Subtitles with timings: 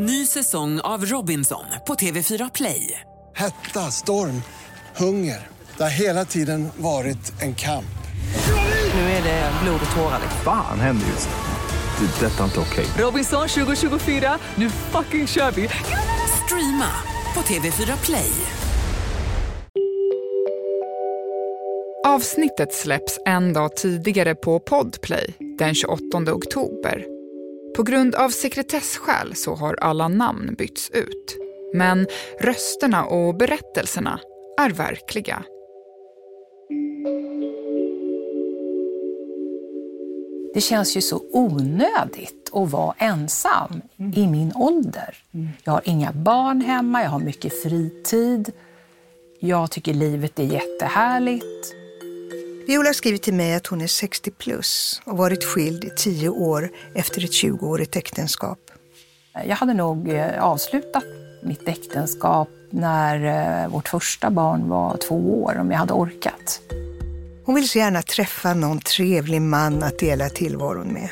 [0.00, 3.00] Ny säsong av Robinson på TV4 Play.
[3.36, 4.42] Hetta, storm,
[4.96, 5.46] hunger.
[5.76, 7.98] Det har hela tiden varit en kamp.
[8.94, 10.20] Nu är det blod och tårar.
[10.44, 12.06] Fan händer just nu.
[12.06, 12.26] Det.
[12.26, 12.86] är Detta är inte okej.
[12.98, 15.68] Robinson 2024, nu fucking kör vi!
[16.44, 16.92] Streama
[17.34, 18.30] på TV4 Play.
[22.06, 27.17] Avsnittet släpps en dag tidigare på Podplay, den 28 oktober.
[27.78, 31.36] På grund av sekretessskäl så har alla namn bytts ut.
[31.74, 32.06] Men
[32.40, 34.20] rösterna och berättelserna
[34.60, 35.42] är verkliga.
[40.54, 43.82] Det känns ju så onödigt att vara ensam
[44.14, 45.16] i min ålder.
[45.64, 48.52] Jag har inga barn hemma, jag har mycket fritid.
[49.40, 51.77] Jag tycker livet är jättehärligt.
[52.68, 56.70] Viola skriver till mig att hon är 60 plus och varit skild i 10 år
[56.94, 58.58] efter ett 20-årigt äktenskap.
[59.44, 61.04] Jag hade nog eh, avslutat
[61.42, 63.24] mitt äktenskap när
[63.64, 66.60] eh, vårt första barn var två år, om jag hade orkat.
[67.44, 71.08] Hon vill så gärna träffa någon trevlig man att dela tillvaron med.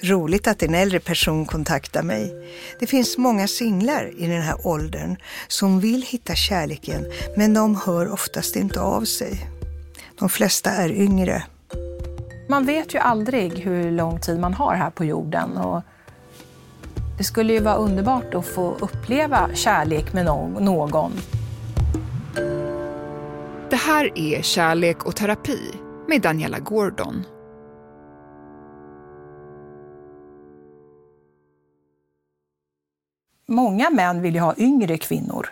[0.00, 2.34] Roligt att en äldre person kontaktar mig.
[2.80, 5.16] Det finns många singlar i den här åldern
[5.48, 7.04] som vill hitta kärleken
[7.36, 9.57] men de hör oftast inte av sig.
[10.18, 11.42] De flesta är yngre.
[12.48, 15.56] Man vet ju aldrig hur lång tid man har här på jorden.
[15.56, 15.82] Och
[17.18, 21.12] det skulle ju vara underbart att få uppleva kärlek med någon.
[23.70, 25.58] Det här är Kärlek och terapi
[26.08, 27.24] med Daniela Gordon.
[33.48, 35.48] Många män vill ju ha yngre kvinnor.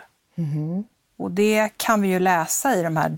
[1.17, 3.09] Och det kan vi ju läsa i de här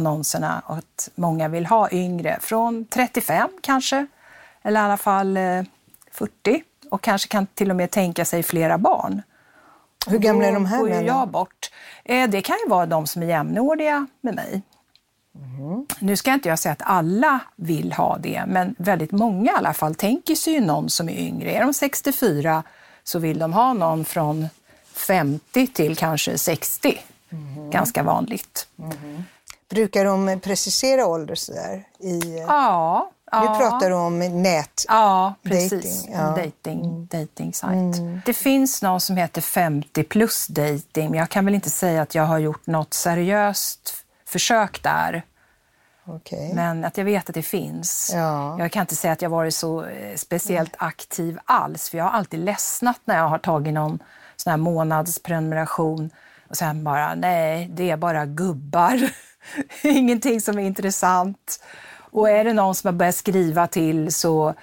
[0.00, 4.06] datingannonserna att många vill ha yngre, från 35 kanske,
[4.62, 5.62] eller i alla fall eh,
[6.12, 9.22] 40 och kanske kan till och med tänka sig flera barn.
[10.06, 11.06] Hur gamla är de här männen?
[11.06, 11.70] jag bort.
[12.04, 14.62] Eh, Det kan ju vara de som är jämnåriga med mig.
[16.00, 19.74] Nu ska inte jag säga att alla vill ha det, men väldigt många i alla
[19.74, 21.50] fall tänker sig ju någon som är yngre.
[21.50, 22.62] Är de 64
[23.04, 24.48] så vill de ha någon från
[24.92, 26.98] 50 till kanske 60.
[27.70, 28.68] Ganska vanligt.
[29.70, 31.84] Brukar de precisera ålder sådär?
[31.98, 33.40] I, Ja, ja.
[33.40, 34.84] Nu pratar du om nät.
[34.88, 35.70] Ja, precis.
[36.02, 36.20] Dating, ja.
[36.20, 36.34] Mm.
[36.34, 38.22] Dating, dating site.
[38.26, 42.14] Det finns någon som heter 50 plus dating, men jag kan väl inte säga att
[42.14, 43.94] jag har gjort något seriöst
[44.26, 45.22] försök där.
[46.08, 46.52] Okej.
[46.54, 48.10] Men att jag vet att det finns.
[48.14, 48.58] Ja.
[48.58, 52.10] Jag kan inte säga att jag varit så eh, speciellt aktiv alls, för jag har
[52.10, 53.98] alltid ledsnat när jag har tagit någon
[54.36, 56.10] sån här månadsprenumeration
[56.50, 59.10] och sen bara, nej, det är bara gubbar.
[59.82, 61.62] Ingenting som är intressant.
[62.10, 64.54] Och är det någon som har börjat skriva till så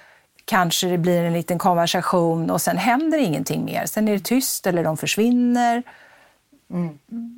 [0.44, 3.86] kanske det blir en liten konversation och sen händer ingenting mer.
[3.86, 5.82] Sen är det tyst eller de försvinner.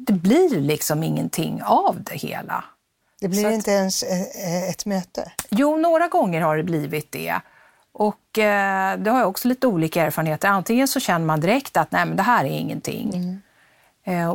[0.07, 2.65] Det blir liksom ingenting av det hela.
[3.21, 5.33] Det blir att- inte ens eh, ett möte.
[5.51, 7.35] Jo, några gånger har det blivit det.
[7.93, 10.49] Och eh, det har jag också lite olika erfarenheter.
[10.49, 13.15] Antingen så känner man direkt att nej, men det här är ingenting.
[13.15, 13.37] Eh,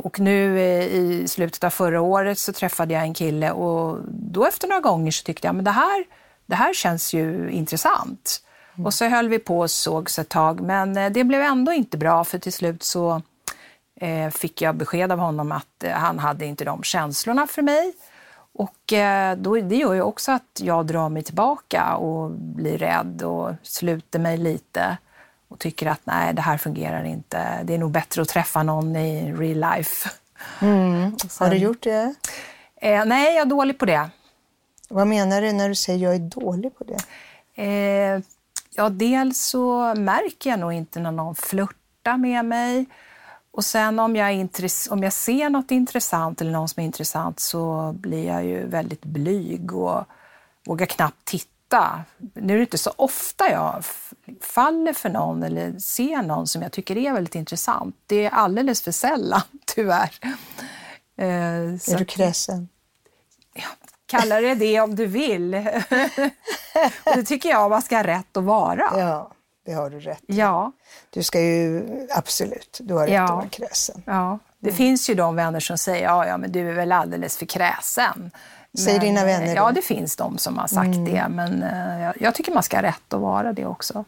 [0.04, 4.46] och nu eh, i slutet av förra året så träffade jag en kille och då
[4.46, 6.06] efter några gånger så tyckte jag men det här,
[6.46, 8.44] det här känns ju intressant.
[8.86, 11.98] Och så höll vi på och sågs ett tag, men eh, det blev ändå inte
[11.98, 13.22] bra för till slut så
[14.02, 17.94] eh, fick jag besked av honom att eh, han hade inte de känslorna för mig.
[18.54, 23.24] Och eh, då, det gör ju också att jag drar mig tillbaka och blir rädd
[23.24, 24.98] och sluter mig lite
[25.52, 27.64] och tycker att nej, det här fungerar inte.
[27.64, 30.10] Det är nog bättre att träffa någon i real life.
[31.40, 32.16] Har du gjort det?
[32.76, 34.10] Eh, nej, jag är dålig på det.
[34.90, 37.00] Vad menar du när du säger jag är dålig på det?
[37.64, 38.22] Eh,
[38.76, 42.86] ja, dels så märker jag nog inte när någon flörtar med mig.
[43.52, 44.50] Och sen om jag,
[44.90, 49.06] om jag ser något intressant eller någon som är intressant så blir jag ju väldigt
[49.06, 50.04] blyg och
[50.66, 51.48] vågar knappt titta.
[52.34, 53.84] Nu är det inte så ofta jag
[54.42, 57.96] faller för någon eller ser någon som jag tycker är väldigt intressant.
[58.08, 60.12] Det är alldeles för sällan, tyvärr.
[61.18, 62.68] Eh, Är du kräsen?
[64.06, 65.54] Kalla det det om du vill.
[67.04, 68.92] och det tycker jag man ska ha rätt att vara.
[69.00, 69.32] Ja,
[69.66, 70.24] det har du rätt.
[70.26, 70.72] Ja,
[71.10, 73.24] Du ska ju, absolut, du har rätt Ja.
[73.24, 74.04] att vara kräsen.
[74.06, 74.40] ja.
[74.60, 77.46] Det finns ju de vänner som säger ja, ja, men du är väl alldeles för
[77.46, 78.32] kräsen.
[78.78, 79.56] Säger Men, dina vänner eh, det?
[79.56, 82.78] Ja, det finns de som har sagt det, men eh, jag, jag tycker man ska
[82.78, 84.06] ha rätt att vara det också.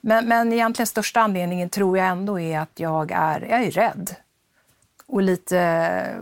[0.00, 4.14] Men, men egentligen största anledningen tror jag ändå är att jag är, jag är rädd.
[5.08, 5.58] Och lite,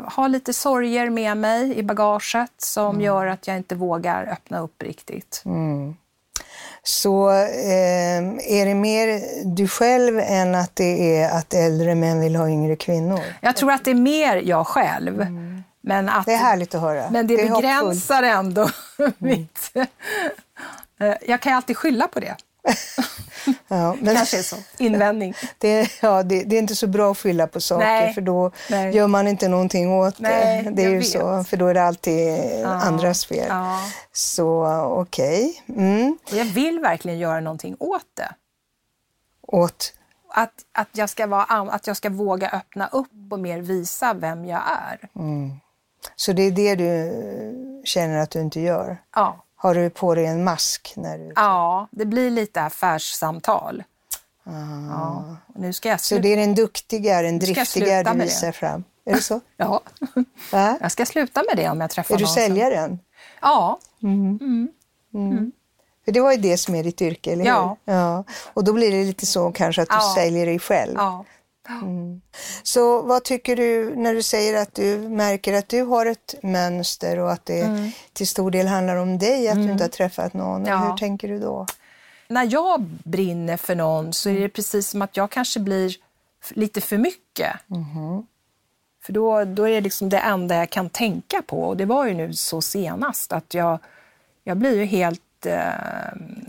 [0.06, 4.82] har lite sorger med mig i bagaget som gör att jag inte vågar öppna upp
[4.82, 5.42] riktigt.
[6.82, 12.36] Så eh, är det mer du själv än att det är att äldre män vill
[12.36, 13.20] ha yngre kvinnor?
[13.40, 15.26] Jag tror att det är mer jag själv.
[15.86, 17.10] Men att, Det är härligt att höra.
[17.10, 17.56] Men det, hoppfullt.
[17.62, 18.70] begränsar ändå
[19.18, 19.70] mitt...
[21.00, 22.36] Eh, Jag kan ju alltid skylla på det.
[23.68, 24.56] Ja, men Kanske är så.
[24.78, 25.34] Invändning.
[25.58, 28.14] det, ja, det, det är inte så bra att skylla på saker Nej.
[28.14, 28.96] för då Nej.
[28.96, 30.70] gör man inte någonting åt Nej, det.
[30.70, 31.08] Det är ju vet.
[31.08, 33.46] så, för då är det alltid andras fel.
[33.48, 33.80] Ja.
[34.12, 34.66] Så
[35.00, 35.64] okej.
[35.68, 36.18] Mm.
[36.30, 38.34] Och Jag vill verkligen göra någonting åt det.
[39.42, 39.92] Åt
[40.34, 44.44] Att, att, jag ska vara, att jag ska våga öppna upp och mer visa vem
[44.44, 45.08] jag är.
[46.16, 48.96] Så det är det du känner att du inte gör?
[49.14, 49.44] Ja.
[49.56, 50.92] Har du på dig en mask?
[50.96, 51.32] när du...
[51.36, 53.82] ja, det blir lite affärssamtal.
[54.90, 55.24] Ja.
[55.54, 56.22] och Nu ska jag Så sluta.
[56.22, 58.52] det är den duktiga, den driftiga du visar det.
[58.52, 58.84] fram?
[59.06, 59.40] Är det så?
[59.56, 59.80] Ja.
[60.52, 60.78] Va?
[60.80, 62.34] Jag ska sluta med det om jag träffar Är du någon.
[62.34, 62.98] som- säljaren?
[63.42, 63.78] Ja.
[66.04, 67.50] För det var ju det som är ditt yrke, eller hur?
[67.50, 67.76] Ja.
[67.84, 68.24] ja.
[68.54, 70.12] Och då blir det lite så kanske att du Ja.
[70.16, 70.94] säljer dig själv.
[70.96, 71.24] ja.
[72.62, 77.18] Så vad tycker du när du säger att du märker att du har ett mönster
[77.18, 77.90] och att det Mm.
[78.12, 80.66] till stor del handlar om dig, att du inte har träffat någon?
[80.66, 80.76] Ja.
[80.78, 81.66] Hur tänker du då?
[82.28, 85.94] När jag brinner för någon så är det precis som att jag kanske blir
[86.50, 87.52] lite för mycket.
[89.04, 91.62] För då, då är det liksom det enda jag kan tänka på.
[91.62, 93.78] Och det var ju nu så senast att jag,
[94.44, 95.62] jag blir ju helt eh,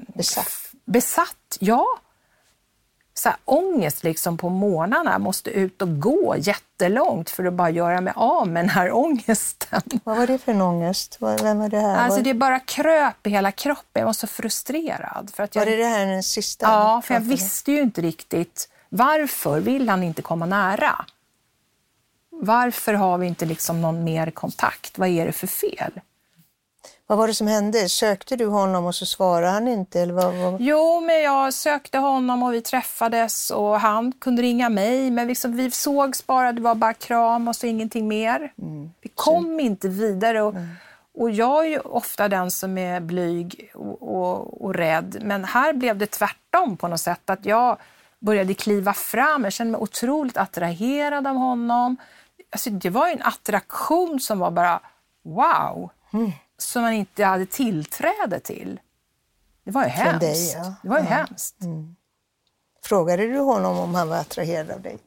[0.08, 0.48] Besatt.
[0.86, 1.58] besatt.
[1.60, 1.86] Ja.
[3.20, 8.02] Så här, ångest liksom på morgnarna, måste ut och gå jättelångt för att bara göra
[8.02, 9.82] mig av med den här ångesten.
[10.04, 11.18] Vad var det för en ångest?
[11.20, 11.98] Vem var det här?
[11.98, 14.00] Alltså det bara kröp i hela kroppen.
[14.00, 15.32] Jag var så frustrerad.
[15.34, 16.66] För att jag, var det det här den sista?
[16.66, 21.06] Ja, för jag visste ju inte riktigt varför vill han inte komma nära?
[22.30, 24.98] Varför har vi inte liksom någon mer kontakt?
[24.98, 25.92] Vad är det för fel?
[27.08, 27.90] Vad var det som hände?
[27.90, 30.02] Sökte du honom och så svarade han inte?
[30.02, 30.62] Eller vad, vad...
[30.62, 35.12] Jo, men jag sökte honom och vi träffades och han kunde ringa mig.
[35.12, 38.54] Men liksom, vi sågs bara, det var bara kram och så ingenting mer.
[39.02, 40.42] Vi kom inte vidare.
[40.42, 40.56] Och,
[41.18, 45.18] och jag är ju ofta den som är blyg och, och, och rädd.
[45.22, 47.30] Men här blev det tvärtom på något sätt.
[47.30, 47.78] Att jag
[48.20, 49.44] började kliva fram.
[49.44, 51.98] Jag kände mig otroligt attraherad av honom.
[52.52, 54.80] Alltså, det var en attraktion som var bara
[55.24, 55.90] wow.
[56.58, 58.80] Som man inte hade tillträde till.
[59.64, 60.20] Det var ju hemskt.
[60.20, 60.74] dig, ja.
[60.82, 61.56] Det var ju hemskt.
[62.84, 64.98] Frågade du honom om han var attraherad av dig?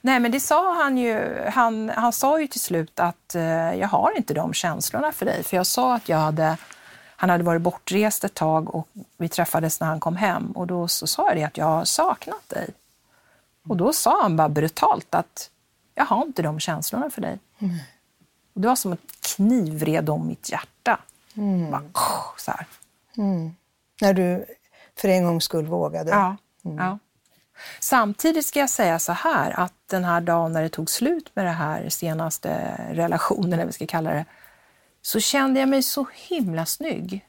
[0.00, 1.44] Nej, men det sa han ju.
[1.48, 5.42] Han, han sa ju till slut att eh, jag har inte de känslorna för dig.
[5.42, 6.56] För jag sa att jag hade,
[7.16, 10.50] han hade varit bortrest ett tag och vi träffades när han kom hem.
[10.52, 12.68] Och då så sa jag det att jag har saknat dig.
[13.68, 15.50] Och då sa han bara brutalt att
[15.94, 17.38] jag har inte de känslorna för dig.
[18.58, 21.00] Och det var som ett knivred om mitt hjärta.
[21.70, 21.82] Bara,
[22.36, 22.66] så här.
[24.00, 24.46] När du
[24.96, 26.10] för en gångs skull vågade?
[26.10, 26.98] Ja, ja.
[27.80, 31.44] Samtidigt ska jag säga så här att den här dagen när det tog slut med
[31.44, 34.24] det här senaste relationen, eller vi ska kalla det,
[35.02, 37.28] så kände jag mig så himla snygg.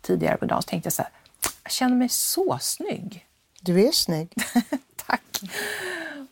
[0.00, 1.10] Tidigare på dagen så tänkte jag så här,
[1.62, 3.26] jag känner mig så snygg.
[3.60, 4.34] Du är snygg.
[5.06, 5.40] Tack.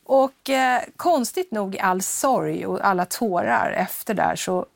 [0.05, 4.67] Och eh, konstigt nog i all sorg och alla tårar efter där så,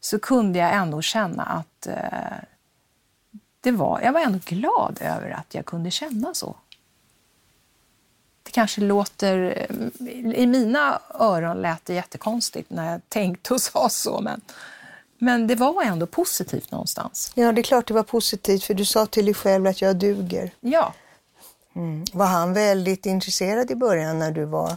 [0.00, 2.38] så kunde jag ändå känna att eh,
[3.60, 6.56] det var, jag var ändå glad över att jag kunde känna så.
[8.42, 9.66] Det kanske låter,
[10.34, 14.40] i mina öron lät det jättekonstigt när jag tänkte och sa så, men,
[15.18, 17.32] men det var ändå positivt någonstans.
[17.34, 19.96] Ja, det är klart det var positivt för du sa till dig själv att jag
[19.96, 20.50] duger.
[20.60, 20.94] Ja.
[22.12, 24.76] Var han väldigt intresserad i början när du var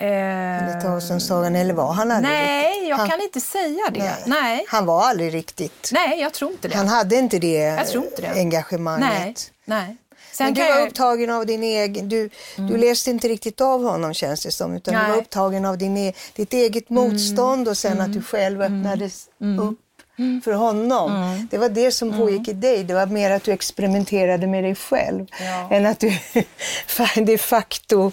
[0.00, 2.88] Eh, lite avståndstagande eller var han aldrig nej, riktigt?
[2.88, 4.16] jag han, kan inte säga det.
[4.26, 4.64] Nej.
[4.68, 5.90] Han var aldrig riktigt.
[5.92, 6.76] Nej, jag tror inte det.
[6.76, 8.28] Han hade inte det Jag tror inte det.
[8.40, 9.08] engagemanget.
[9.10, 9.96] Nej, nej.
[10.32, 10.76] Sen Men du var jag...
[10.78, 10.88] Mm.
[10.88, 14.94] upptagen av din egen, du, du läste inte riktigt av honom känns det som, utan
[14.94, 15.10] du Nej.
[15.10, 19.26] var upptagen av din, e- ditt eget motstånd och sen att du själv öppnades
[19.60, 19.78] upp
[20.44, 21.10] för honom.
[21.50, 24.74] Det var det som pågick i dig, det var mer att du experimenterade med dig
[24.74, 25.68] själv Ja.
[25.76, 26.12] än att du
[27.24, 28.12] de facto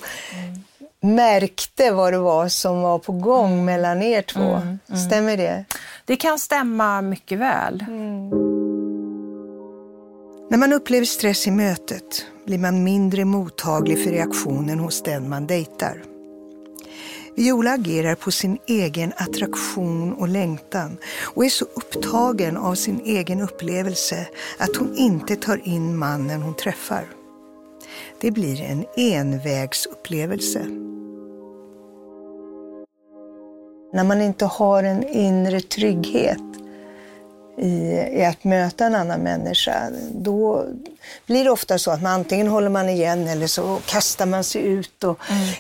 [1.02, 4.62] märkte vad det var som var på gång mellan er två.
[5.08, 5.66] Stämmer det?
[6.06, 7.86] Det kan stämma mycket väl.
[10.50, 15.48] När man upplever stress i mötet blir man mindre mottaglig för reaktionen hos den man
[15.48, 16.04] dejtar.
[17.36, 20.98] Viola agerar på sin egen attraktion och längtan
[21.36, 24.28] och är så upptagen av sin egen upplevelse
[24.58, 27.06] att hon inte tar in mannen hon träffar.
[28.22, 30.66] Det blir en envägsupplevelse.
[33.94, 36.55] När man inte har en inre trygghet
[37.58, 40.66] i, i att möta en annan människa, då
[41.26, 44.62] blir det ofta så att man antingen håller man igen eller så kastar man sig
[44.62, 45.54] ut och mm.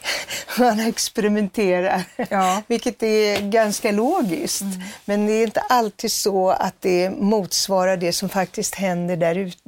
[0.60, 2.04] man experimenterar.
[2.30, 2.62] Ja.
[2.68, 4.62] Vilket är ganska logiskt.
[4.62, 4.82] Mm.
[5.06, 9.60] Men det är inte alltid så att det motsvarar det som faktiskt händer där ute.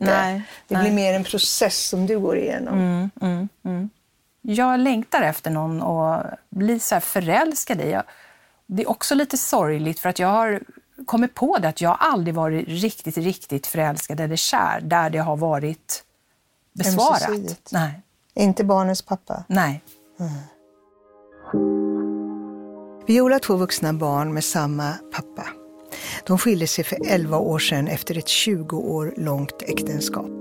[0.68, 0.92] Det blir nej.
[0.92, 2.80] mer en process som du går igenom.
[2.80, 3.90] Mm, mm, mm.
[4.42, 7.98] jag längtar efter någon och blir så förälskad i.
[8.68, 10.62] Det är också lite sorgligt för att jag har
[11.06, 15.38] kommit på det att jag aldrig varit riktigt, riktigt förälskad eller kär där det har
[15.38, 16.04] varit
[16.74, 17.70] besvarat.
[17.72, 18.02] Nej.
[18.34, 19.44] Inte barnets pappa?
[19.48, 19.84] Nej.
[20.20, 20.32] Mm.
[23.08, 25.48] Viola har två vuxna barn med samma pappa.
[26.26, 30.32] De skilde sig för 11 år sedan efter ett 20 år långt äktenskap.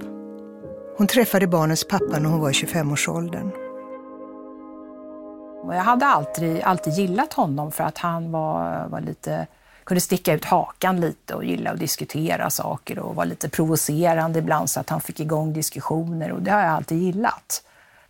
[0.96, 3.50] Hon träffade barnens pappa när hon var i 25-årsåldern.
[5.68, 9.46] Jag hade alltid, alltid gillat honom för att han var, var lite
[9.86, 14.70] kunde sticka ut hakan lite och gilla att diskutera saker och var lite provocerande ibland
[14.70, 17.62] så att han fick igång diskussioner och det har jag alltid gillat.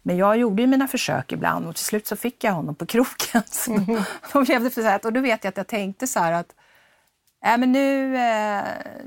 [0.02, 2.86] Men jag gjorde ju mina försök ibland och till slut så fick jag honom på
[2.86, 3.42] kroken.
[3.50, 4.02] Så mm.
[4.32, 6.32] då blev det för så här, och då vet jag att jag tänkte så här
[6.32, 6.54] att
[7.46, 8.62] äh, men nu, eh,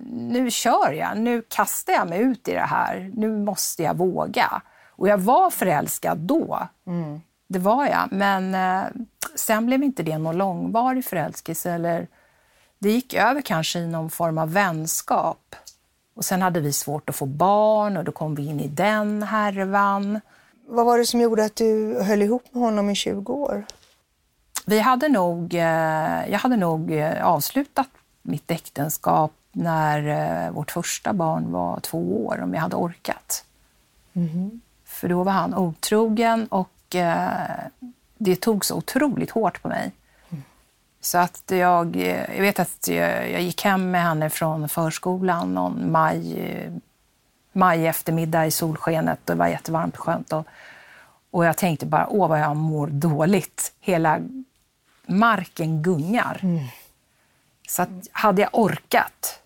[0.07, 4.61] nu kör jag, nu kastar jag mig ut i det här, nu måste jag våga.
[4.89, 7.21] Och jag var förälskad då, mm.
[7.47, 8.89] det var jag, men eh,
[9.35, 12.07] sen blev inte det någon långvarig förälskelse eller
[12.79, 15.55] det gick över kanske i någon form av vänskap.
[16.13, 19.23] Och sen hade vi svårt att få barn och då kom vi in i den
[19.23, 20.19] härvan.
[20.67, 23.65] Vad var det som gjorde att du höll ihop med honom i 20 år?
[24.65, 27.87] Vi hade nog, eh, jag hade nog eh, avslutat
[28.21, 30.07] mitt äktenskap när
[30.45, 33.45] eh, vårt första barn var två år, om jag hade orkat.
[34.13, 34.61] Mm.
[34.85, 36.69] För då var han otrogen och
[38.17, 39.91] det tog så otroligt hårt på mig.
[41.01, 46.71] Så att jag, jag vet att jag, gick hem med henne från förskolan någon maj,
[47.51, 49.19] maj eftermiddag i solskenet.
[49.25, 50.33] Det var jättevarmt och skönt.
[50.33, 50.45] Och,
[51.31, 53.73] och jag tänkte bara, åh vad jag mår dåligt.
[53.79, 54.19] Hela
[55.05, 56.39] marken gungar.
[56.43, 56.65] Mm.
[57.67, 59.39] Så att hade jag orkat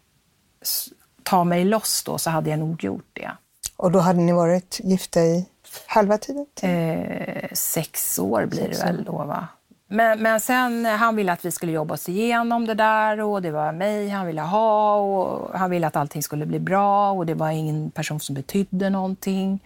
[1.24, 3.32] ta mig loss då så hade jag nog gjort det.
[3.76, 5.46] Och då hade ni varit gifta i
[5.86, 6.46] halva tiden?
[6.62, 9.48] Eh, sex år blir sex det väl då va?
[9.94, 13.52] Men, men sen, han ville att vi skulle jobba oss igenom det där och det
[13.52, 17.34] var mig han ville ha och han ville att allting skulle bli bra och det
[17.34, 19.60] var ingen person som betydde någonting.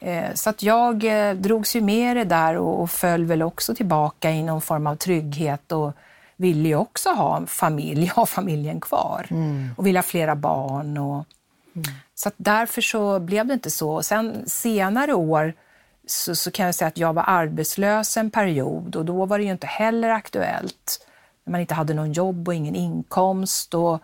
[0.00, 3.74] Eh, så att jag eh, drogs ju med det där och, och föll väl också
[3.74, 5.92] tillbaka i någon form av trygghet och
[6.36, 9.70] ville ju också ha en familj, ha familjen kvar mm.
[9.76, 10.98] och ville ha flera barn.
[10.98, 11.24] Och,
[11.74, 11.84] mm.
[12.14, 14.02] Så därför så blev det inte så.
[14.02, 15.54] Sen senare år
[16.10, 19.44] så, så kan jag säga att jag var arbetslös en period och då var det
[19.44, 21.06] ju inte heller aktuellt.
[21.44, 24.02] När man inte hade någon jobb och ingen inkomst och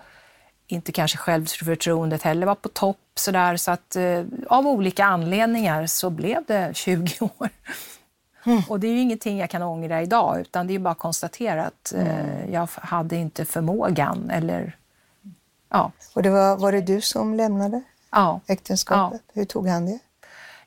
[0.66, 2.98] inte kanske självförtroendet heller var på topp.
[3.14, 7.48] Så, där, så att eh, av olika anledningar så blev det 20 år.
[8.44, 8.62] Mm.
[8.68, 11.64] Och det är ju ingenting jag kan ångra idag, utan det är bara att konstatera
[11.64, 12.52] att eh, mm.
[12.52, 14.30] jag hade inte förmågan.
[14.30, 14.76] Eller,
[15.68, 15.92] ja.
[16.14, 18.40] Och det var, var det du som lämnade ja.
[18.46, 19.22] äktenskapet?
[19.26, 19.32] Ja.
[19.34, 19.98] Hur tog han det?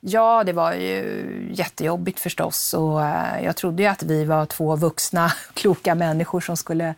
[0.00, 4.76] Ja, det var ju jättejobbigt förstås och eh, jag trodde ju att vi var två
[4.76, 6.94] vuxna, kloka människor som skulle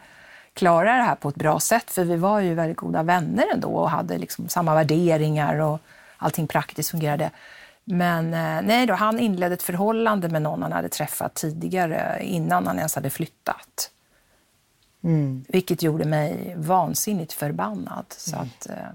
[0.55, 3.69] klara det här på ett bra sätt, för vi var ju väldigt goda vänner ändå
[3.69, 5.81] och hade liksom samma värderingar och
[6.17, 7.31] allting praktiskt fungerade.
[7.85, 12.67] Men eh, nej då, han inledde ett förhållande med någon han hade träffat tidigare innan
[12.67, 13.91] han ens hade flyttat.
[15.05, 15.45] Mm.
[15.49, 18.05] Vilket gjorde mig vansinnigt förbannad.
[18.09, 18.49] Så mm.
[18.49, 18.95] att, eh,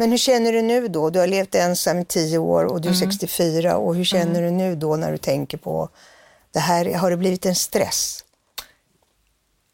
[0.00, 1.10] men hur känner du nu då?
[1.10, 3.10] Du har levt ensam i tio år och du är mm.
[3.10, 4.44] 64 och hur känner mm.
[4.44, 5.88] du nu då när du tänker på
[6.52, 6.94] det här?
[6.94, 8.24] Har det blivit en stress?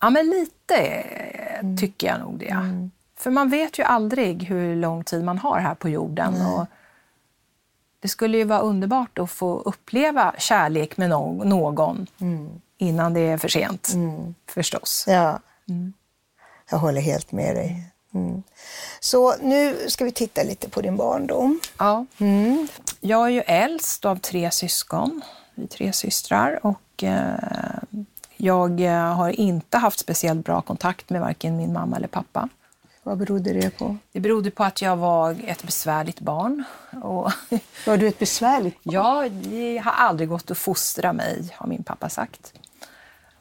[0.00, 1.76] Ja, men lite mm.
[1.76, 2.48] tycker jag nog det.
[2.48, 2.90] Mm.
[3.16, 6.46] För man vet ju aldrig hur lång tid man har här på jorden.
[6.46, 6.66] Och
[8.00, 12.60] det skulle ju vara underbart att få uppleva kärlek med någon mm.
[12.78, 14.34] innan det är för sent, mm.
[14.46, 15.04] förstås.
[15.08, 15.40] Ja,
[16.70, 17.92] jag håller helt med dig.
[18.16, 18.42] Mm.
[19.00, 21.60] Så nu ska vi titta lite på din barndom.
[21.78, 22.06] Ja.
[22.18, 22.68] Mm.
[23.00, 25.22] Jag är ju äldst av tre syskon.
[25.54, 27.34] Vi är tre systrar och eh,
[28.36, 32.48] jag eh, har inte haft speciellt bra kontakt med varken min mamma eller pappa.
[33.02, 33.96] Vad berodde det på?
[34.12, 36.64] Det berodde på att jag var ett besvärligt barn.
[37.02, 37.32] Och
[37.86, 38.94] var du ett besvärligt barn?
[38.94, 42.52] Ja, det har aldrig gått att fostra mig, har min pappa sagt.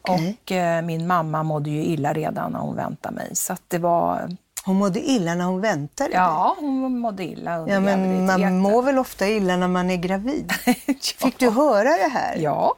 [0.01, 0.33] Okay.
[0.43, 3.35] Och eh, min mamma mådde ju illa redan när hon väntade mig.
[3.35, 6.13] Så det var hon mådde illa när hon väntade?
[6.13, 9.97] Ja, hon mådde illa under ja, men Man mår väl ofta illa när man är
[9.97, 10.53] gravid?
[10.65, 10.93] ja.
[11.17, 12.35] Fick du höra det här?
[12.37, 12.75] Ja.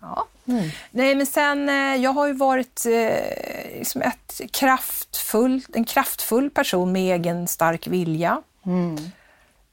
[0.00, 0.26] ja.
[0.48, 0.70] Mm.
[0.90, 6.92] Nej, men sen, eh, jag har ju varit, eh, liksom ett kraftfull, en kraftfull person
[6.92, 8.42] med egen stark vilja.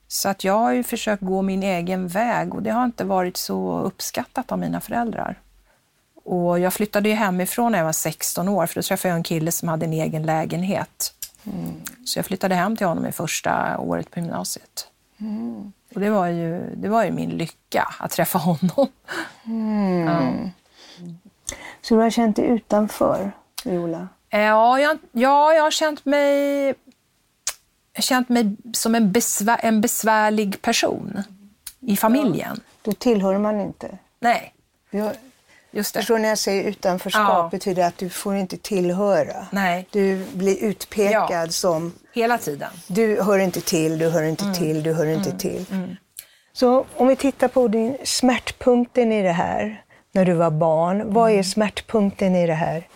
[0.07, 3.37] Så att jag har ju försökt gå min egen väg och det har inte varit
[3.37, 5.39] så uppskattat av mina föräldrar.
[6.23, 9.23] Och jag flyttade ju hemifrån när jag var 16 år för då träffade jag en
[9.23, 11.13] kille som hade en egen lägenhet.
[12.05, 14.87] Så jag flyttade hem till honom i första året på gymnasiet.
[15.93, 18.87] Och det var, ju, det var ju min lycka att träffa honom.
[20.07, 20.33] Ja.
[21.81, 23.31] Så du har känt dig utanför,
[23.65, 24.07] Viola?
[24.29, 26.73] Ja, jag, ja, jag har känt mig,
[27.99, 31.23] känt mig som en, besvär, en besvärlig person
[31.79, 32.59] i familjen.
[32.81, 33.97] Då tillhör man inte.
[34.19, 34.53] Nej,
[34.89, 35.11] Jag
[35.71, 35.99] just det.
[35.99, 37.49] förstår när jag säger utanförskap Ja.
[37.51, 39.47] betyder att du får inte tillhöra.
[39.51, 42.69] Nej, Du blir utpekad som hela tiden.
[42.87, 45.65] du hör inte till, du hör inte till, du hör inte till.
[46.53, 51.13] Så om vi tittar på din smärtpunkten i det här när du var barn.
[51.13, 52.87] Vad är smärtpunkten i det här?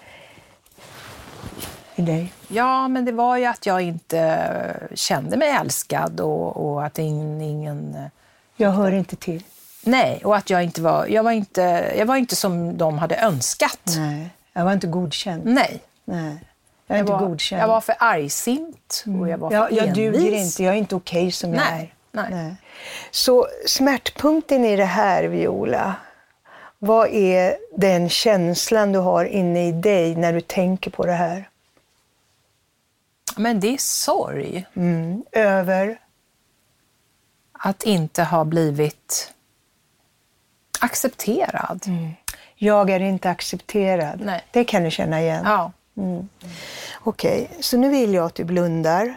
[1.95, 2.33] I dig?
[2.47, 4.39] Ja, men det var ju att jag inte
[4.93, 7.97] kände mig älskad och, och att ingen, ingen...
[8.57, 9.43] Jag hör inte till.
[9.85, 11.05] Nej, och att jag inte var...
[11.07, 13.79] Jag var inte, jag var inte som de hade önskat.
[13.97, 15.45] Nej, jag var inte godkänd.
[15.45, 15.79] Nej.
[16.05, 16.37] Nej.
[16.87, 17.61] Jag är Jag inte var, godkänd.
[17.61, 19.95] jag var för argsint och jag var för jag, jag envis.
[19.95, 22.29] duger inte, jag är inte okej som jag Nej, är.
[22.29, 22.55] nej.
[23.11, 25.95] Så smärtpunkten i det här, Viola,
[26.79, 31.49] vad är den känslan du har inne i dig när du tänker på det här?
[33.37, 34.65] Men det är sorg.
[34.75, 35.23] Mm.
[35.31, 35.99] Över?
[37.51, 39.33] Att inte ha blivit
[40.85, 41.83] accepterad.
[42.55, 44.21] Jag är inte accepterad.
[44.23, 44.43] Nej.
[44.51, 45.43] Det kan du känna igen.
[45.45, 45.71] Ja.
[47.03, 49.15] Okej, så nu vill jag att du blundar.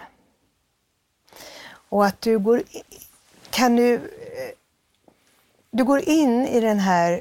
[1.90, 2.62] Och att du går...
[3.50, 3.94] Kan du...
[3.94, 4.00] eh,
[5.70, 7.20] Du går in i den här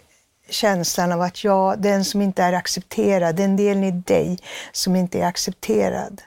[0.49, 4.37] känslan av att jag, den som inte är accepterad, den delen i dig
[4.71, 6.21] som inte är accepterad.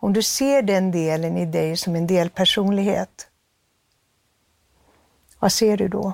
[0.00, 3.28] Om du ser den delen i dig som en delpersonlighet,
[5.40, 6.12] vad ser du då?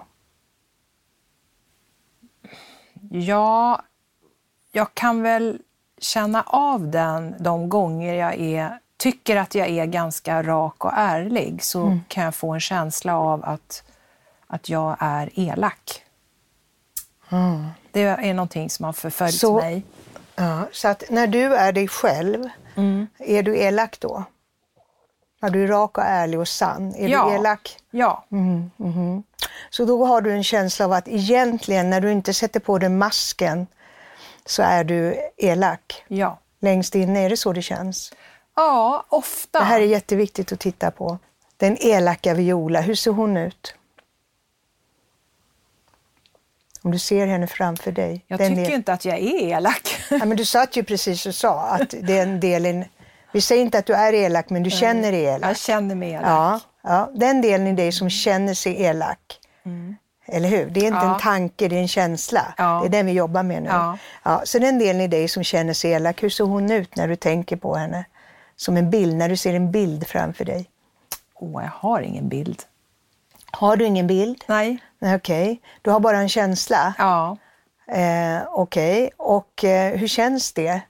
[3.10, 3.82] Ja,
[4.72, 5.60] jag kan väl
[6.00, 11.62] känna av den de gånger jag är, tycker att jag är ganska rak och ärlig.
[11.62, 13.82] Så kan jag få en känsla av att,
[14.46, 16.02] att jag är elak.
[17.92, 19.82] Det är någonting som har förföljt Så- mig.
[20.36, 22.48] Ja, så att när du är dig själv,
[23.18, 24.24] är du elak då?
[25.40, 26.94] Är du rak och ärlig och sann?
[26.94, 27.28] Är Ja.
[27.28, 27.76] du elak?
[27.90, 28.24] Ja,
[29.70, 32.88] Så då har du en känsla av att egentligen när du inte sätter på dig
[32.88, 33.66] masken
[34.46, 36.04] så är du elak.
[36.08, 36.38] ja.
[36.60, 38.12] Längst inne, är det så det känns?
[38.56, 39.58] Ja, ofta.
[39.58, 41.18] Det här är jätteviktigt att titta på.
[41.56, 43.74] Den elaka Viola, hur ser hon ut?
[46.82, 48.24] Om du ser henne framför dig.
[48.26, 50.00] jag tycker del- inte att jag är elak.
[50.10, 52.84] Ja, men du satt ju precis och sa att den delen...
[53.38, 55.50] Vi säger inte att du är elak, men du känner dig elak.
[55.50, 56.26] Jag känner mig elak.
[56.26, 59.38] Ja, ja, den delen i dig som känner sig elak.
[60.26, 60.66] Eller hur?
[60.70, 61.08] Det är inte Mm.
[61.08, 61.14] Ja.
[61.14, 62.54] en tanke, det är en känsla.
[62.58, 62.78] Ja.
[62.82, 63.68] Det är den vi jobbar med nu.
[63.68, 63.98] Ja.
[64.22, 67.08] Ja, så den delen i dig som känner sig elak, hur ser hon ut när
[67.08, 68.04] du tänker på henne?
[68.56, 70.66] Som en bild, när du ser en bild framför dig.
[71.34, 72.62] Åh, jag har ingen bild.
[73.50, 74.44] Har du ingen bild?
[74.46, 74.78] Nej.
[75.16, 76.94] Okej, du har bara en känsla.
[76.98, 77.36] Ja.
[77.92, 80.80] Eh, Okej, och eh, hur känns det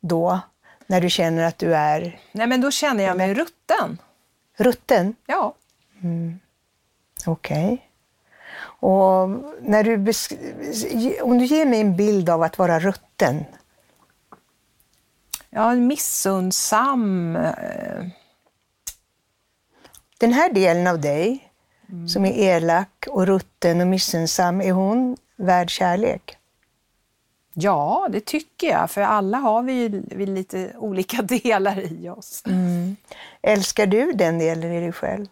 [0.00, 0.40] då?
[0.90, 3.98] När du känner att du är Nej, men då känner jag mig rutten.
[4.56, 5.14] rutten?
[5.26, 5.54] Ja.
[7.26, 7.84] Okej.
[8.60, 9.28] Och
[9.62, 10.38] när du besk-
[11.22, 13.44] om du ger mig en bild av att vara rutten,
[15.50, 17.36] Ja, missundsam.
[17.36, 18.06] eh,
[20.18, 21.50] den här delen av dig
[22.08, 26.37] som är elak och rutten och missunnsam, är hon värd kärlek?
[27.60, 28.90] Ja, det tycker jag.
[28.90, 32.42] För alla har vi ju vi lite olika delar i oss.
[33.42, 35.26] Älskar du den delen i dig själv?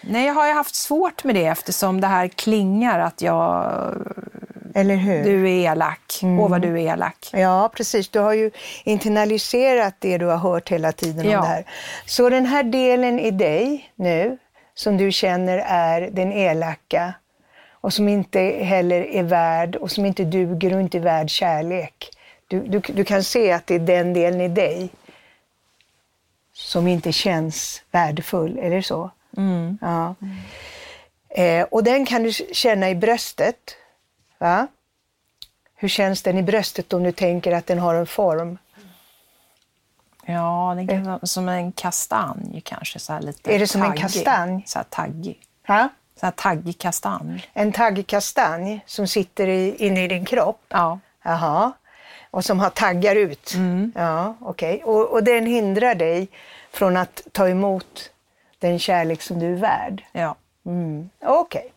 [0.00, 3.72] Nej, jag har ju haft svårt med det eftersom det här klingar att jag,
[4.74, 5.24] Eller hur?
[5.24, 6.20] du är elak.
[6.22, 7.30] Åh, vad du är elak.
[7.32, 8.08] Ja, precis.
[8.08, 8.50] Du har ju
[8.84, 11.38] internaliserat det du har hört hela tiden Ja.
[11.38, 11.64] om det här.
[12.06, 14.38] Så den här delen i dig nu,
[14.74, 17.14] som du känner är den elaka
[17.84, 22.10] och som inte heller är värd och som inte duger och inte är värd kärlek.
[22.48, 24.88] Du, du, du kan se att det är den delen i dig
[26.52, 29.10] som inte känns värdefull, är det så?
[29.80, 30.14] Ja.
[31.28, 33.76] Eh, och den kan du känna i bröstet.
[34.38, 34.66] Va?
[35.74, 38.58] Hur känns den i bröstet om du tänker att den har en form?
[40.26, 42.98] Ja, den kan vara som en kastanj kanske.
[42.98, 44.02] Så lite Är det som en taggig.
[44.02, 44.62] kastanj?
[44.66, 45.40] Så här taggig.
[45.66, 45.88] Va?
[46.20, 47.48] Så här taggig kastanj.
[47.52, 50.60] En taggig kastanj som sitter i, inne i din kropp.
[50.68, 50.98] Ja.
[51.22, 51.72] Jaha.
[52.30, 53.54] Och som har taggar ut?
[53.94, 54.82] Ja, okej.
[54.84, 56.28] Och, och den hindrar dig
[56.72, 58.10] från att ta emot
[58.58, 60.04] den kärlek som du är värd?
[60.12, 60.36] Ja.
[61.24, 61.72] Okej.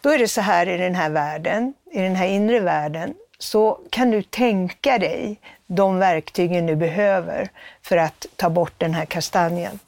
[0.00, 3.80] Då är det så här i den här världen, i den här inre världen, så
[3.90, 7.48] kan du tänka dig de verktygen du behöver
[7.82, 9.78] för att ta bort den här kastanjen.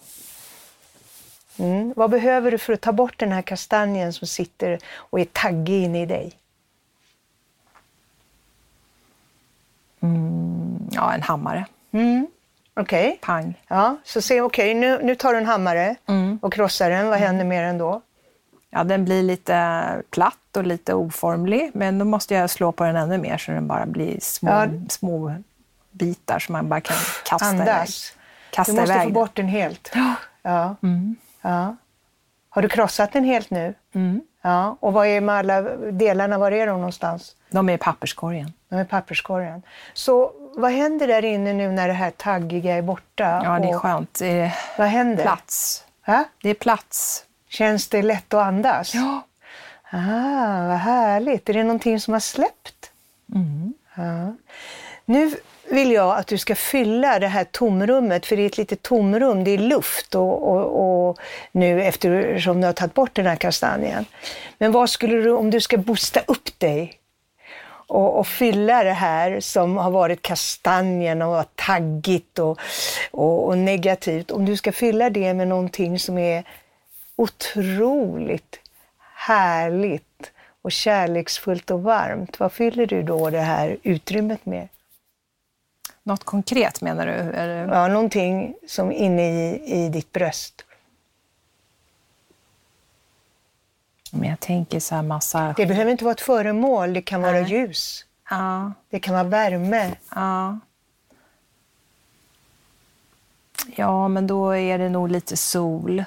[1.63, 1.93] Mm.
[1.97, 5.83] Vad behöver du för att ta bort den här kastanjen som sitter och är taggig
[5.85, 6.33] inne i dig?
[10.93, 11.67] ja, en hammare.
[12.75, 13.19] Okej.
[13.23, 13.55] Pang.
[13.69, 15.97] Ja, så se, okej, nu, nu tar du en hammare
[16.41, 17.09] och krossar den.
[17.09, 18.01] Vad händer med den då?
[18.71, 22.97] Ja, den blir lite platt och lite oformlig, men då måste jag slå på den
[22.97, 24.67] ännu mer så den bara blir små, Ja.
[24.89, 25.35] små
[25.91, 27.61] bitar som man bara kan kasta iväg.
[27.69, 28.13] Andas.
[28.51, 29.91] Kasta Du måste iväg få bort den helt.
[29.95, 30.15] Ja.
[30.43, 30.77] Ja.
[32.49, 33.75] Har du krossat den helt nu?
[34.43, 34.77] Ja.
[34.81, 36.39] Och vad är med alla delarna?
[36.39, 37.37] Var är de någonstans?
[37.51, 38.53] De är i papperskorgen.
[38.69, 39.63] De är i papperskorgen.
[39.95, 43.41] Så vad händer där inne nu när det här taggiga är borta?
[43.45, 44.19] Ja, det är skönt.
[44.19, 45.23] Det är Vad händer?
[45.23, 45.85] plats.
[46.07, 46.25] Va?
[46.43, 47.25] Det är plats.
[47.49, 48.95] Känns det lätt att andas?
[48.95, 49.23] Ja.
[49.91, 51.49] Ah, vad härligt.
[51.49, 52.91] Är det någonting som har släppt?
[53.95, 54.35] Ja.
[55.05, 55.35] Nu
[55.73, 59.45] vill jag att du ska fylla det här tomrummet, för det är ett litet tomrum,
[59.45, 61.19] det är luft och, och, och
[61.53, 64.05] nu eftersom du har tagit bort den här kastanjen.
[64.59, 66.99] Men vad skulle du, om du ska boosta upp dig
[67.87, 72.59] och, och fylla det här som har varit kastanjen och varit taggigt och,
[73.11, 76.45] och, och negativt, om du ska fylla det med någonting som är
[77.17, 78.61] otroligt
[79.15, 80.31] härligt
[80.63, 84.69] och kärleksfullt och varmt, vad fyller du då det här utrymmet med?
[86.03, 87.13] Något konkret menar du?
[87.13, 87.67] Eller?
[87.67, 90.65] Ja, någonting som inne i, i ditt bröst.
[94.13, 95.55] Men jag tänker så här massa...
[95.57, 97.51] Det behöver inte vara ett föremål, det kan vara Nej.
[97.51, 98.07] ljus.
[98.31, 99.97] Ja, Det kan vara värme.
[100.15, 100.59] ja.
[103.77, 106.05] Ja, men då är det nog lite sol.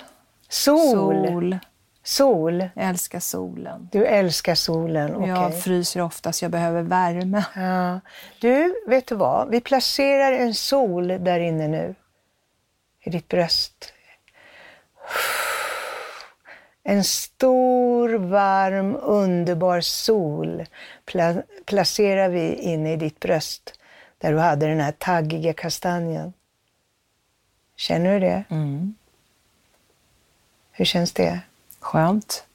[0.49, 0.91] Sol.
[1.27, 1.59] Sol.
[2.07, 2.59] Sol.
[2.75, 3.89] Jag älskar solen.
[3.91, 5.15] Du älskar solen.
[5.15, 5.27] okej.
[5.29, 7.45] Jag fryser ofta så jag behöver värme.
[7.55, 7.99] Ja.
[8.39, 9.49] Du, vet du vad?
[9.49, 11.95] Vi placerar en sol där inne nu.
[13.03, 13.93] I ditt bröst.
[16.83, 20.65] En stor, varm, underbar sol
[21.05, 23.79] pla- placerar vi inne i ditt bröst.
[24.17, 26.33] Där du hade den här taggiga kastanjen.
[27.75, 28.43] Känner du det?
[30.71, 31.39] Hur känns det?
[31.85, 32.45] Skönt.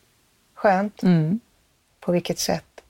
[0.54, 1.02] Skönt?
[2.00, 2.80] På vilket sätt?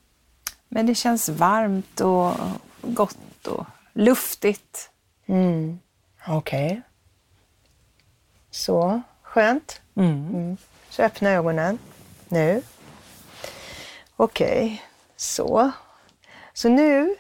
[0.68, 2.35] Men det känns varmt och
[2.83, 4.90] gott och luftigt.
[6.29, 6.83] Okej.
[8.50, 9.81] Så, skönt.
[9.94, 10.57] Mm.
[10.90, 11.79] Så öppna ögonen
[12.29, 12.62] nu.
[14.16, 14.83] Okej,
[15.16, 15.70] så.
[16.53, 17.16] Så nu,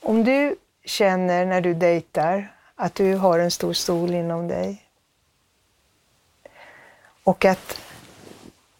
[0.00, 4.87] om du känner när du dejtar att du har en stor sol inom dig
[7.28, 7.80] och att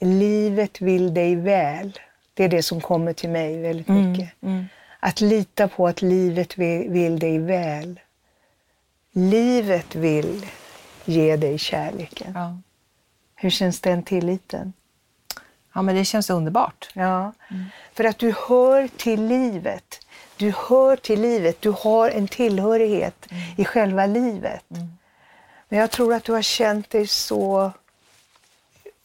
[0.00, 1.98] livet vill dig väl.
[2.34, 4.30] Det är det som kommer till mig väldigt mycket.
[5.00, 8.00] Att lita på att livet vill, vill dig väl.
[9.12, 10.46] Livet vill
[11.04, 12.32] ge dig kärleken.
[12.34, 12.58] Ja.
[13.34, 14.72] Hur känns den tilliten?
[15.74, 16.88] ja, men det känns underbart.
[16.92, 17.32] Ja,
[17.92, 20.00] för att du hör till livet.
[20.36, 24.64] Du hör till livet, du har en tillhörighet i själva livet.
[25.68, 27.72] Men jag tror att du har känt dig så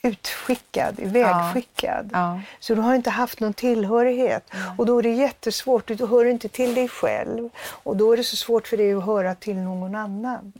[0.04, 2.10] utskickad, ivägskickad.
[2.14, 2.42] Ja.
[2.60, 4.52] Så du har inte haft någon tillhörighet.
[4.78, 7.50] Och då är det jättesvårt, du hör inte till dig själv.
[7.58, 10.54] Och då är det så svårt för dig att höra till någon annan.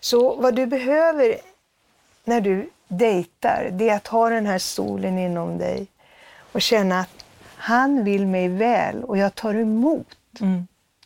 [0.00, 1.36] Så vad du behöver
[2.24, 5.86] när du dejtar, det är att ha den här solen inom dig
[6.52, 7.24] och känna att
[7.56, 10.16] han vill mig väl och jag tar emot.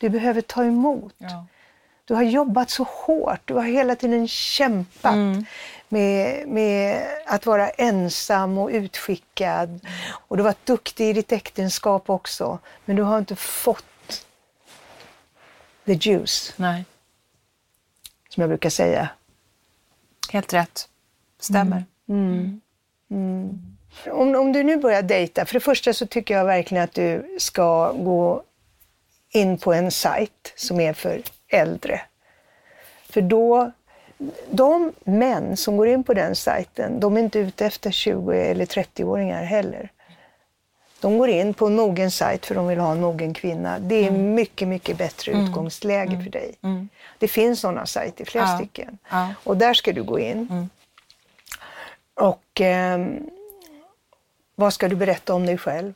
[0.01, 1.15] Du behöver ta emot.
[2.05, 5.15] Du har jobbat så hårt, du har hela tiden kämpat
[5.89, 9.81] med, med att vara ensam och utskickad.
[10.11, 14.27] Och du har varit duktig i ditt äktenskap också, men du har inte fått
[15.85, 16.85] the juice, Nej.
[18.29, 19.09] som jag brukar säga.
[20.33, 20.89] Helt rätt.
[21.41, 21.85] Stämmer.
[24.07, 27.37] Om, om du nu börjar dejta, för det första så tycker jag verkligen att du
[27.39, 28.43] ska gå
[29.31, 32.01] in på en sajt som är för äldre.
[33.11, 33.71] För då,
[34.51, 38.65] de män som går in på den sajten, de är inte ute efter 20 eller
[38.67, 39.89] 30-åringar heller.
[41.01, 43.79] De går in på en mogen sajt för de vill ha en mogen kvinna.
[43.79, 46.55] Det är mycket, mycket bättre utgångsläge för dig.
[47.19, 48.57] Det finns sådana sajter, flera Ja.
[48.59, 48.99] stycken.
[49.11, 49.29] Ja.
[49.45, 50.69] Och där ska du gå in.
[52.15, 53.31] Och ehm,
[54.55, 55.93] vad ska du berätta om dig själv?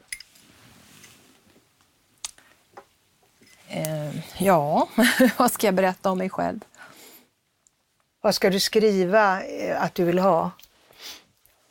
[4.38, 4.88] Ja,
[5.38, 6.61] vad ska jag berätta om mig själv?
[8.20, 10.50] Vad ska du skriva eh, att du vill ha?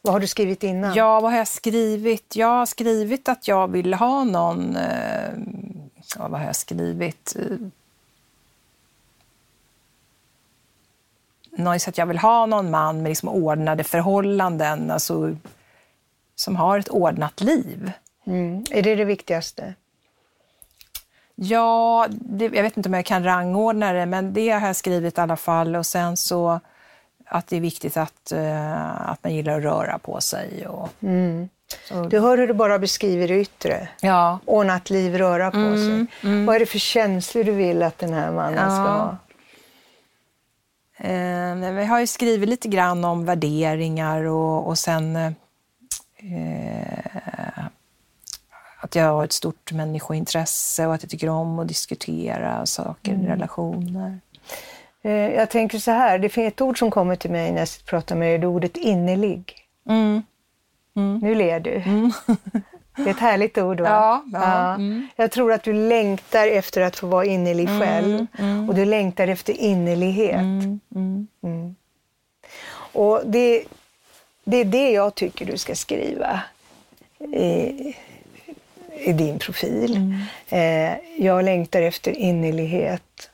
[0.01, 0.93] Vad har du skrivit innan?
[0.93, 2.35] Ja, vad har jag skrivit?
[2.35, 4.75] Jag har skrivit att jag vill ha någon...
[4.75, 5.29] Eh,
[6.17, 7.35] ja, vad har jag skrivit?
[7.39, 7.57] Eh,
[11.51, 15.35] någon, så att jag vill ha någon man med liksom ordnade förhållanden, alltså,
[16.35, 17.91] som har ett ordnat liv.
[18.25, 18.63] Mm.
[18.71, 19.73] Är det det viktigaste?
[21.35, 25.17] Ja, det, jag vet inte om jag kan rangordna det, men det har jag skrivit
[25.17, 25.75] i alla fall.
[25.75, 26.59] Och sen så
[27.25, 30.67] att det är viktigt att, uh, att man gillar att röra på sig.
[30.67, 31.49] Och, mm.
[32.09, 33.87] Du hör hur du bara beskriver det yttre.
[34.01, 34.39] Ja.
[34.45, 36.05] Ordnat liv, röra på mm, sig.
[36.29, 36.45] Mm.
[36.45, 38.69] Vad är det för känslor du vill att den här mannen ja.
[38.69, 39.17] ska ha?
[40.97, 45.31] Eh, vi har ju skrivit lite grann om värderingar och, och sen eh,
[48.85, 53.27] att jag har ett stort människointresse och att jag tycker om att diskutera saker, mm.
[53.27, 54.19] relationer.
[55.01, 57.69] Eh, jag tänker så här, det finns ett ord som kommer till mig när jag
[57.85, 59.55] pratar med dig, det är ordet innerlig.
[59.89, 60.23] Mm.
[60.95, 61.19] Mm.
[61.19, 61.71] Nu ler du.
[61.71, 62.11] Mm.
[62.97, 63.87] Det är ett härligt ord va?
[63.89, 64.23] Ja.
[64.33, 64.39] ja.
[64.41, 64.73] ja.
[64.73, 65.07] Mm.
[65.15, 68.69] Jag tror att du längtar efter att få vara innerlig mm, själv mm.
[68.69, 70.45] och du längtar efter innerlighet.
[72.93, 73.63] Och det,
[74.43, 76.41] det är det jag tycker du ska skriva
[78.97, 79.95] i din profil.
[79.95, 80.21] Mm.
[80.49, 83.29] Eh, jag längtar efter innerlighet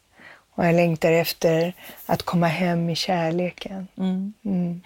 [0.55, 1.73] och jag längtar efter
[2.05, 3.87] att komma hem i kärleken.
[3.97, 4.33] Mm.
[4.45, 4.81] Mm.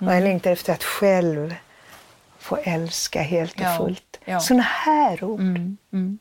[0.00, 1.54] Och jag längtar efter att själv
[2.38, 3.76] få älska helt och ja.
[3.76, 4.20] fullt.
[4.24, 4.40] Ja.
[4.40, 5.40] Sådana här ord.
[5.40, 5.78] Mm.
[5.92, 6.18] Mm.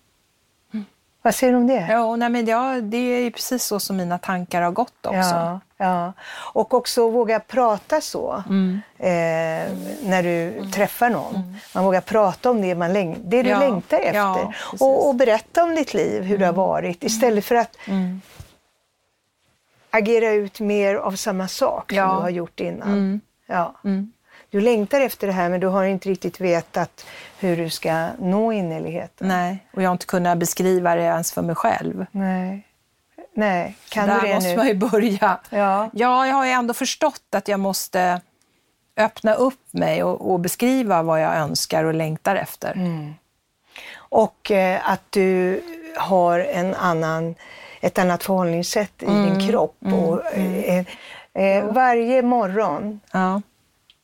[1.21, 1.87] Vad säger du om det?
[1.89, 5.17] Ja, nej, men ja, det är precis så som mina tankar har gått också.
[5.17, 6.13] Ja, ja.
[6.53, 8.81] Och också våga prata så mm.
[8.97, 9.77] eh,
[10.09, 11.57] när du träffar någon.
[11.73, 13.59] Man vågar prata om det, man läng det du ja.
[13.59, 14.13] längtar efter.
[14.17, 18.21] Ja, och, och, berätta om ditt liv, hur det har varit, istället för att mm.
[19.89, 22.87] agera ut mer av samma sak som du har gjort innan.
[22.87, 23.21] Mm.
[23.45, 23.75] Ja.
[23.83, 24.11] Mm.
[24.49, 27.05] Du längtar efter det här men du har inte riktigt vetat
[27.39, 29.27] hur du ska nå innerligheten.
[29.27, 32.05] Nej, och jag har inte kunnat beskriva det ens för mig själv.
[32.11, 32.66] Nej.
[33.37, 33.75] Nej.
[33.89, 34.57] Kan Där du det måste nu?
[34.57, 35.39] man ju börja.
[35.49, 35.89] Ja.
[35.93, 38.21] Ja, jag har ju ändå förstått att jag måste
[38.97, 42.73] öppna upp mig och, och beskriva vad jag önskar och längtar efter.
[42.73, 43.13] Mm.
[43.97, 45.61] Och eh, att du
[45.97, 47.35] har en annan,
[47.81, 49.23] ett annat förhållningssätt i Mm.
[49.39, 49.77] din kropp.
[49.81, 50.85] Och, eh,
[51.33, 53.41] eh, varje morgon Ja.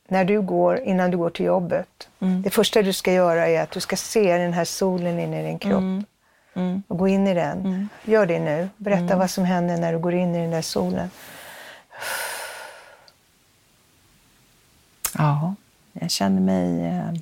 [0.07, 2.41] när du går, innan du går till jobbet, Mm.
[2.41, 5.45] det första du ska göra är att du ska se den här solen inne i
[5.45, 5.83] din kropp.
[6.53, 6.83] Mm.
[6.87, 7.89] Och gå in i den.
[8.03, 8.69] Gör det nu.
[8.77, 11.09] Berätta vad som händer när du går in i den där solen.
[15.17, 15.55] Ja,
[15.93, 17.13] jag känner mig eh,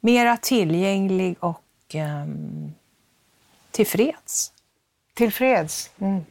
[0.00, 2.26] mera tillgänglig och eh,
[3.70, 4.52] tillfreds.
[5.14, 5.90] Tillfreds.
[5.98, 6.24] Mm.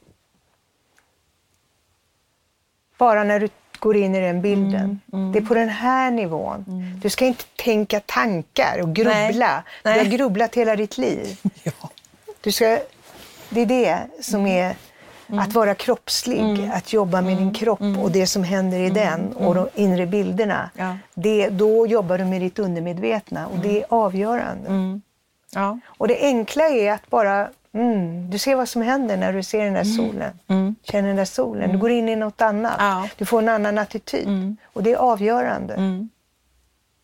[2.97, 3.49] Bara när du
[3.81, 4.99] går in i den bilden.
[5.13, 6.65] Mm, Det är på den här nivån.
[7.01, 9.63] Du ska inte tänka tankar och grubbla.
[9.83, 9.97] Du Nej.
[9.97, 11.39] har grubblat hela ditt liv.
[11.63, 11.71] Ja.
[12.41, 12.79] Du ska,
[13.49, 14.75] det är det som är
[15.39, 19.55] att vara kroppslig, att jobba med din kropp och det som händer i den och
[19.55, 20.69] de inre bilderna.
[20.77, 20.97] Ja.
[21.13, 24.99] Det, då jobbar du med ditt undermedvetna och det är avgörande.
[25.53, 25.79] Ja.
[25.85, 29.65] Och det enkla är att bara, mm, du ser vad som händer när du ser
[29.65, 30.39] den där solen.
[30.83, 31.71] Känner den där solen.
[31.71, 32.75] Du går in i något annat.
[32.79, 33.07] Ja.
[33.17, 34.55] Du får en annan attityd.
[34.63, 35.75] Och det är avgörande.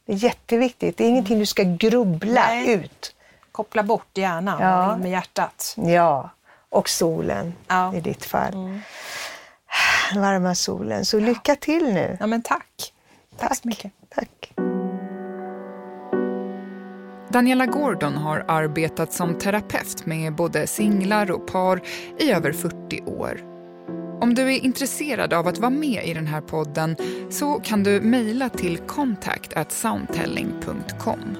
[0.06, 0.98] Det är jätteviktigt.
[0.98, 2.72] Det är ingenting du ska grubbla Nej.
[2.74, 3.16] ut.
[3.52, 4.88] Koppla bort hjärnan Ja.
[4.92, 5.74] och in med hjärtat.
[5.78, 6.30] Ja,
[6.70, 7.94] och solen Ja.
[7.96, 8.54] i ditt fall.
[10.16, 11.06] Varma solen.
[11.06, 12.18] Så lycka till nu.
[12.20, 12.94] Ja, men tack.
[13.38, 13.56] Tack.
[13.58, 13.92] så mycket.
[14.10, 14.52] Tack.
[17.30, 21.82] Daniela Gordon har arbetat som terapeut med både singlar och par
[22.20, 23.42] i över 40 år.
[24.22, 26.96] Om du är intresserad av att vara med i den här podden
[27.30, 31.38] så kan du mejla till contact soundtelling.com.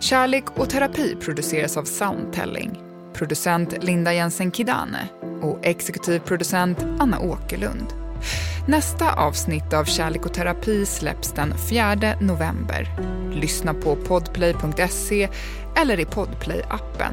[0.00, 2.78] Kärlek och terapi produceras av Soundtelling.
[3.12, 5.08] Producent Linda Jensen Kidane
[5.42, 7.86] och exekutiv producent Anna Åkerlund.
[8.66, 12.96] Nästa avsnitt av Kärlek och terapi släpps den 4 november.
[13.32, 15.28] Lyssna på podplay.se
[15.76, 17.12] eller i Podplay-appen.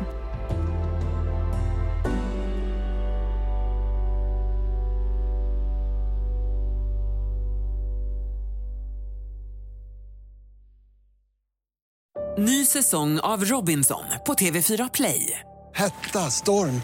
[12.38, 15.40] Ny säsong av Robinson på TV4 Play.
[15.76, 16.82] Hetta, storm,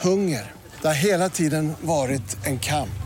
[0.00, 0.52] hunger.
[0.80, 3.05] Det har hela tiden varit en kamp.